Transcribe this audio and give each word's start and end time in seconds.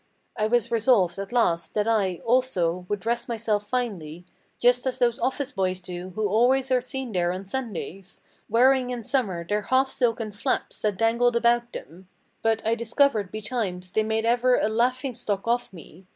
I 0.35 0.47
was 0.47 0.71
resolved, 0.71 1.19
at 1.19 1.31
last, 1.31 1.75
that 1.75 1.87
I, 1.87 2.21
also, 2.25 2.87
would 2.89 2.99
dress 3.01 3.27
myself 3.27 3.67
finely, 3.69 4.25
Just 4.57 4.87
as 4.87 4.97
those 4.97 5.19
office 5.19 5.51
boys 5.51 5.79
do 5.79 6.09
who 6.15 6.27
always 6.27 6.71
are 6.71 6.81
seen 6.81 7.11
there 7.11 7.31
on 7.31 7.45
Sundays, 7.45 8.19
Wearing 8.49 8.89
in 8.89 9.03
summer 9.03 9.45
their 9.47 9.61
half 9.61 9.89
silken 9.91 10.31
flaps, 10.31 10.81
that 10.81 10.97
dangled 10.97 11.35
about 11.35 11.71
them; 11.71 12.07
But 12.41 12.65
I 12.65 12.73
discovered, 12.73 13.31
betimes, 13.31 13.91
they 13.91 14.01
made 14.01 14.25
ever 14.25 14.55
a 14.57 14.69
laughing 14.69 15.13
stock 15.13 15.45
of 15.47 15.71
me. 15.71 16.07